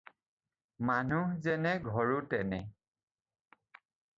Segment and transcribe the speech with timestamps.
[0.91, 2.61] মানুহ যেনে ঘৰো তেনে।